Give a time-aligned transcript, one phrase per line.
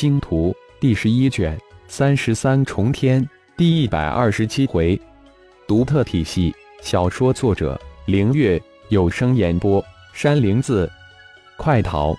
[0.00, 4.98] 星图》第十一卷三十三重天第一百二十七回，
[5.68, 8.58] 独特体系小说作者：凌月，
[8.88, 9.84] 有声演播：
[10.14, 10.90] 山灵子。
[11.58, 12.16] 快逃！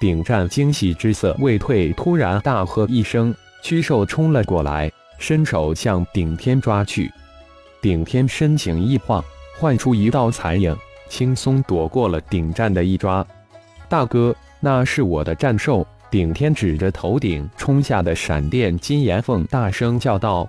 [0.00, 4.90] 顶战惊喜之色未退，突然大喝一声，驱兽冲了过来，
[5.20, 7.08] 伸手向顶天抓去。
[7.80, 9.22] 顶天身形一晃，
[9.56, 10.76] 唤出一道残影，
[11.08, 13.24] 轻松躲过了顶战的一抓。
[13.88, 15.86] 大哥，那是我的战兽！
[16.14, 20.48] 顶天指着头顶冲下的闪电金岩凤，大声叫道：“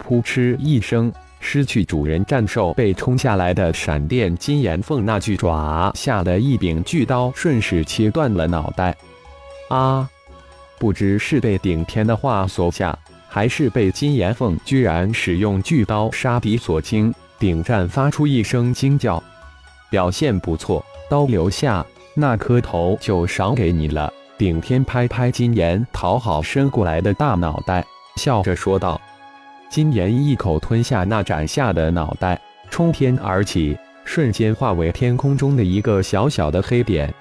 [0.00, 8.92] 扑哧一声！”失去主人战兽被冲下来的闪电金岩凤那巨爪下的一柄巨刀顺势切断了脑袋。
[9.68, 10.10] 啊！
[10.76, 12.98] 不知是被顶天的话所吓，
[13.28, 19.22] 还是被金岩凤居然使用巨刀杀敌所惊，顶战发出一声惊叫。
[19.88, 24.12] 表现不错，刀留下，那颗头就赏给你了。
[24.40, 27.84] 顶天拍拍金岩讨好伸过来的大脑袋，
[28.16, 28.98] 笑着说道。
[29.68, 37.12] 金岩一口吞下那斩下的脑袋，冲天而起，瞬间化为天空中的一个小小的黑点。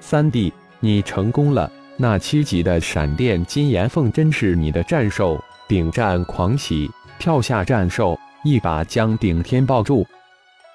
[0.00, 1.72] 三弟，你成功了！
[1.96, 5.42] 那七级的闪电金岩凤真是你的战兽！
[5.66, 10.06] 顶战狂喜，跳下战兽，一把将顶天抱住。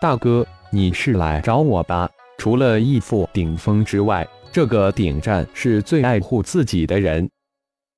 [0.02, 2.10] 大哥，你是来找我吧？
[2.40, 7.30] 除了义父顶峰之外，这个顶战是最爱护自己的人。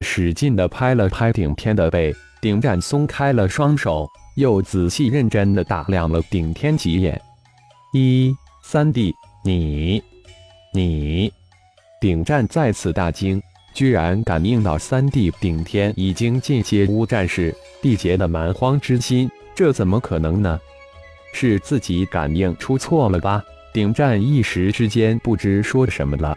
[0.03, 2.11] 使劲地拍了拍顶天的背。
[2.41, 7.21] 顶战松开了双手，又仔细认真地打量了顶天几眼。
[7.93, 9.13] 一三弟，
[9.45, 10.01] 你
[10.73, 11.31] 你，
[12.01, 13.39] 顶战再次大惊，
[13.75, 20.59] 居然感应到三弟顶天已经进阶乌战士，缔结了蛮荒之心，这怎么可能呢？
[21.33, 23.43] 是自己感应出错了吧？
[23.71, 26.35] 顶战一时之间不知说什么了。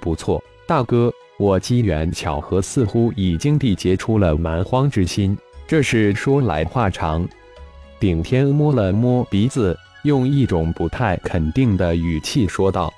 [0.00, 1.12] 不错，大哥。
[1.38, 5.38] 我机缘巧合，似乎已经缔结出了蛮荒之心。
[5.68, 7.24] 这是说来话长。
[8.00, 12.92] 顶天摸了摸鼻子，用一种不太肯定的语气说道：“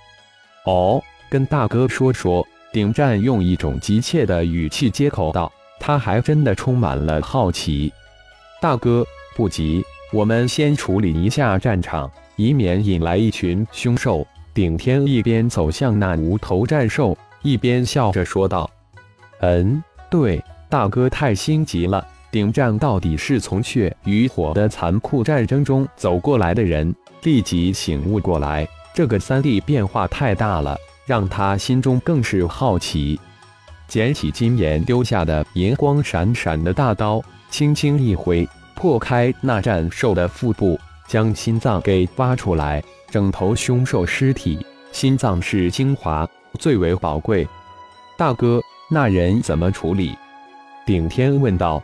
[0.64, 7.92] 哦，跟大哥说说。”顶战用一种急切的语气接口道：“他还真的充满了好奇。”
[8.62, 9.04] 大哥
[9.36, 14.26] 不急，我们先处理一下战场，以免引来一群凶兽。
[14.52, 17.16] 顶天一边走向那无头战兽。
[17.42, 18.70] 一边笑着说道
[19.40, 22.06] ：“嗯，对，大哥太心急了。
[22.30, 33.18] 顶战到底是从血与火的残酷战争中走过来的人，立即醒悟过来，这个三弟变化太大了，让他心中更是好奇。
[33.88, 38.46] 捡起金岩丢下的银光闪闪的大刀，轻轻一挥，
[38.76, 40.78] 破开那战兽的腹部，
[41.10, 42.80] 将心脏给挖出来。
[43.10, 46.24] 整头凶兽尸体，心脏是精华。”
[46.58, 47.46] 最为宝贵，
[48.16, 50.16] 大哥，那人怎么处理？
[50.86, 51.82] 顶天问道。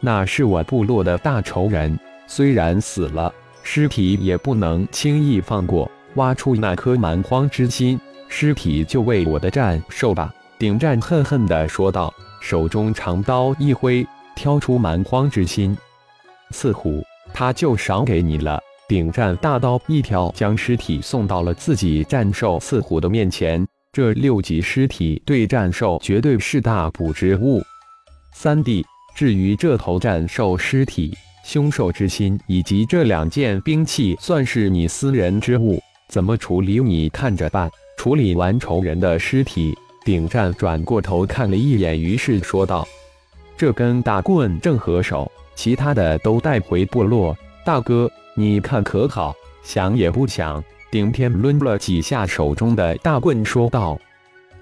[0.00, 3.32] 那是我部落的大仇人，虽然死了，
[3.62, 5.88] 尸体也不能轻易放过。
[6.14, 10.32] 挖出那颗蛮荒之心，尸体就为我的战兽吧。
[10.58, 15.76] 顶战恨恨地说道，手中长刀一挥，挑出蛮荒之心。
[16.50, 18.60] 刺虎，他就赏给你了。
[18.88, 23.66] 顶战大刀一挑，将尸体送到了自己战兽刺虎的面前。
[23.92, 27.62] 这六级尸体对战兽绝对是大补之物。
[28.34, 28.84] 三弟，
[29.14, 37.70] 至于这头战兽尸体、凶兽之心以及这两件兵器，算是你私人之物，怎么处理你看着办。
[37.96, 42.86] 处理完仇人的尸体，顶战转过头看了一眼，于是说道
[43.56, 47.36] ：“这根大棍正合手，其他的都带回部落。
[47.64, 49.34] 大哥，你看可好？
[49.64, 53.98] 想也不想。”顶天抡了几下手中的大棍，说道：“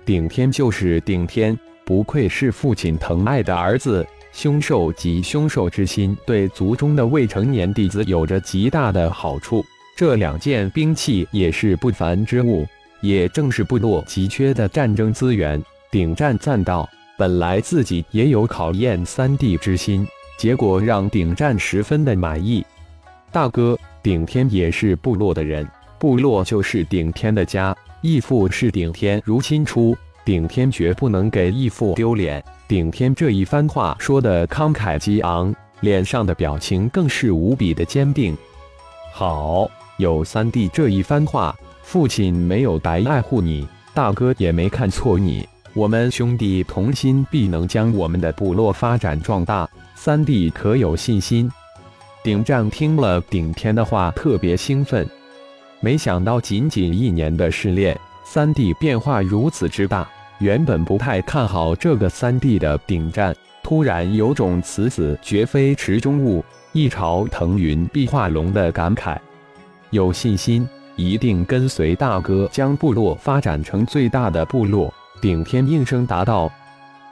[0.07, 4.05] 顶天就是顶天，不愧是父亲疼爱的儿子。
[4.33, 9.63] 凶兽及凶兽之心，对族中的未成年弟子有着极大的好处。
[9.97, 12.67] 这两件兵器也是不凡之物，
[13.03, 22.65] 也正是部落急缺的战争资源。”顶战赞道：“本来自己也有考验三弟之心，结果让顶战十分的满意。
[23.33, 25.66] 大哥，顶天也是部落的人。”
[25.98, 29.97] 部落就是顶天的家，义父是顶天如亲出，
[30.27, 32.44] 顶天绝不能给义父丢脸。
[32.68, 38.36] 顶天这一番话说的慷慨激昂，脸上的表情更是无比的坚定。
[39.10, 39.66] 好，
[39.97, 49.66] 有三弟这一番话，父亲没有白爱护你，大哥也没看错你，我们兄弟同心，必能将我们的部落发展壮大。
[49.98, 51.51] 三弟可有信心？
[52.22, 55.09] 顶战听了顶天的话，特别兴奋。
[55.81, 60.07] 没想到，仅仅一年的试炼，三弟变化如此之大。
[60.39, 69.16] 原本不太看好这个三弟的顶战，突然有种此子绝非池中物，一朝腾云必化龙的感慨。
[69.91, 74.93] 有信心，一定跟随大哥将部落发展成最大的部落。
[75.22, 76.53] 顶天应声答道：“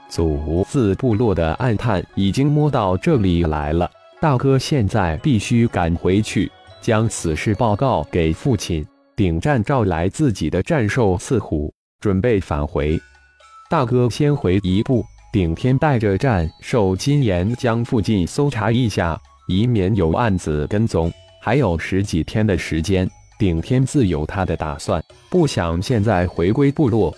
[0.08, 3.90] 祖自部落的暗探已经摸到这里来了，
[4.20, 8.86] 大哥现在必须赶回去，将此事报告给父亲。
[9.16, 13.00] 顶战召来自己的战兽四虎，准备返回。
[13.70, 15.04] 大哥先回一步。
[15.32, 21.12] 顶天带着战兽金岩将附近搜查一下，以免有暗子跟踪。
[21.40, 27.12] 还有十几天的时间，顶天自有他的打算，不想现在回归部落。”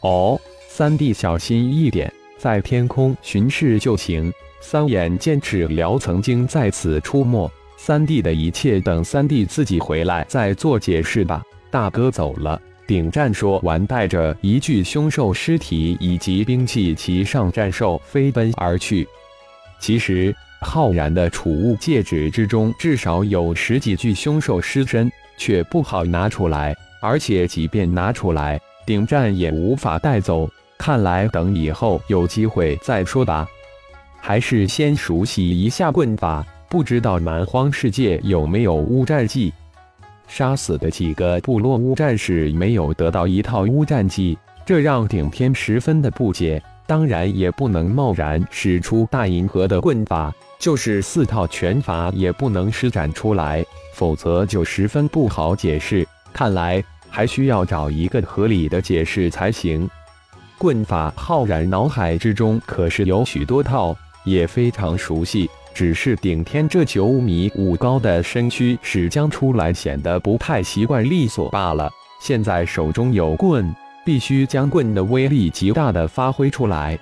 [0.00, 0.40] 哦，
[0.74, 4.32] 三弟小心一点，在天空巡视就行。
[4.62, 11.42] 三眼剑齿辽曾经在此出没，三弟的一切等三弟自己回来再做解释吧。
[11.70, 19.06] 大哥走了，顶战说完，带着一具凶兽尸体以及兵器骑上战兽飞奔而去。
[19.78, 28.58] 其实，浩然的储物戒指之中至少有十几具凶兽尸身，却不好拿出来，而且即便拿出来。
[28.84, 30.50] 顶战也无法带走，
[30.84, 33.46] 看来等以后有机会再说吧。
[34.18, 39.52] 还是先熟悉一下棍法，不知道蛮荒世界有没有乌战技。
[40.26, 44.36] 杀死的几个部落乌战士没有得到一套乌战技，
[44.66, 46.60] 这让顶天十分的不解。
[46.84, 53.64] 当然也不能贸然使出大银河的棍法，就是四套拳法也不能施展出来，
[53.94, 56.04] 否则就十分不好解释。
[56.32, 56.82] 看来。
[57.14, 59.86] 还需要找一个合理的解释才行。
[60.62, 65.50] 棍法，浩然脑海之中可是有许多套，也非常熟悉。
[65.74, 71.90] 只是顶天这九米五高的身躯使将出来，显得不太习惯利索罢了。
[72.20, 73.74] 现在手中有棍，
[74.06, 76.96] 必须将棍的威力极大的发挥出来。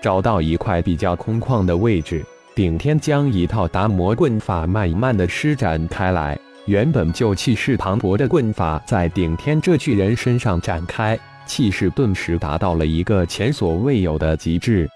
[0.00, 2.24] 找到一块比较空旷的位置，
[2.54, 6.38] 顶天将一套达摩棍法慢慢的施展开来。
[6.66, 14.88] 原本就气势磅礴的棍法，在顶天这巨人身上展开，气势顿时达到了一个前所未有的极致。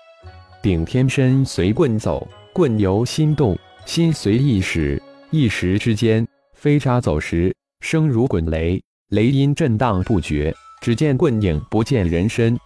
[0.62, 3.56] 顶天身随棍走，棍由心动，
[3.86, 5.00] 心随意使，
[5.30, 10.54] 一时之间飞沙走石，声如滚雷，雷音震荡不绝。
[10.80, 12.56] 只见棍影不见人身，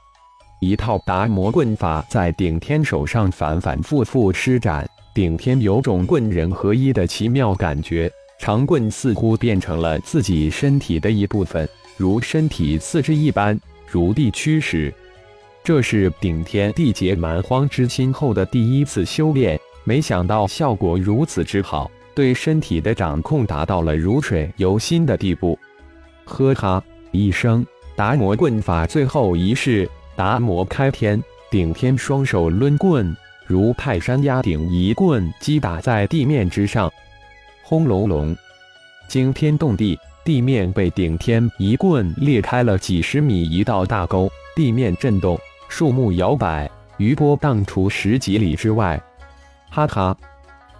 [0.60, 8.10] 一套达摩棍法在顶天手上反反复复施展，顶天有种棍人合一的奇妙感觉。
[8.38, 13.58] 长棍似乎变成了自己身体的一部分，如身体四肢一般，
[13.92, 14.92] 如地驱使。
[15.62, 25.58] 这是顶天地劫蛮荒之心后的第一次修炼，没想到效果如此之好，对身体的掌控达到了如水游心的地步。
[26.24, 33.14] 呵哈一声，达摩棍法最后一式达摩开天，顶天双手抡棍，
[33.46, 36.90] 如泰山压顶，一棍击打在地面之上。
[37.62, 38.34] 轰隆隆，
[39.08, 45.36] 惊天动地，地面被顶天一棍裂开了几十米一道大沟，地面震动，
[45.68, 49.02] 树木摇摆，余波荡出十几里之外。
[49.68, 50.16] 哈哈，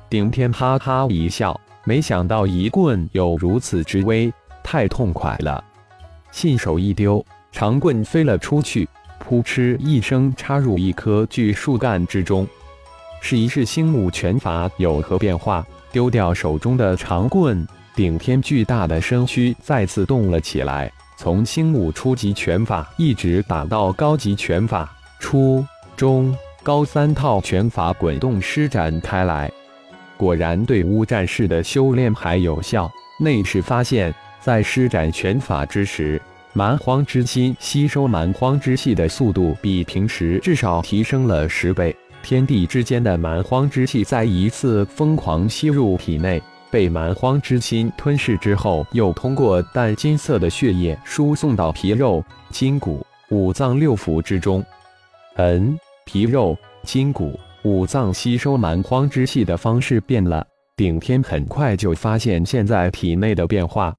[0.09, 5.63] 顶天哈哈一笑，没想到一棍有如此之威，太痛快了。
[6.31, 12.47] 信手一丢，长棍飞了出去，扑哧一声插入一棵巨树干之中。
[13.21, 15.67] 试一试星木拳法有何变化？
[15.91, 29.51] 丢掉手中的长棍，顶天巨大的身躯再次动了起来，从星武初级拳法一直打到高级拳法，初、中、高三套拳法滚动施展开来。
[30.17, 32.91] 果然对乌战士的修炼还有效。
[33.19, 36.21] 内视发现，在施展拳法之时，
[36.55, 41.95] 蛮荒之心吸收蛮荒之气的速度比平时至少提升了十倍。
[42.23, 54.65] 天地之间的蛮荒之气再一次疯狂吸入体内，被蛮荒之心吞噬之后，又通过淡金色的血液输送到皮肉、筋骨、五脏六腑之中。
[55.37, 60.45] 嗯，皮肉、筋骨、五脏吸收蛮荒之气的方式变了。
[60.75, 63.95] 顶天很快就发现现在体内的变化，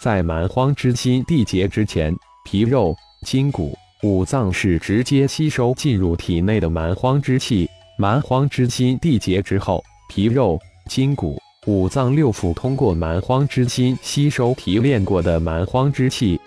[0.00, 2.94] 在蛮荒之心缔结之前，皮肉、
[3.26, 3.76] 筋骨。
[4.02, 11.36] 五脏是直接吸收进入体内的蛮荒之气，蛮荒之心缔结之后，皮肉、筋骨、
[11.66, 16.40] 五脏六腑通过蛮荒之心吸收提炼过的蛮荒之气。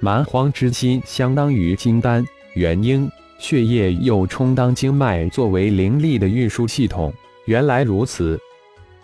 [0.00, 7.12] 蛮荒之心相当于金丹、元婴，血液又充当经脉作为灵力的运输系统。
[7.44, 8.40] 原来如此，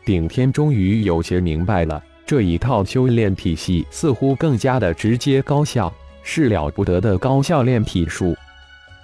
[0.06, 5.92] 顶天终于有些明白了，这一套修炼体系似乎更加的直接高效。
[6.23, 8.35] 是了不得的高效炼体术。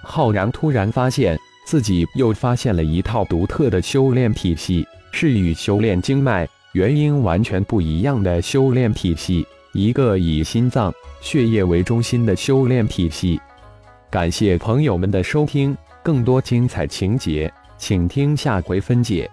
[0.01, 13.39] 浩然突然发现自己又发现了一套独特的修炼体系，是与修炼经脉元婴完全不一样的修炼体系，一个以心脏血液为中心的修炼体系。
[14.09, 19.29] 感谢朋友们的收听，更多精彩情节，请听下回分解。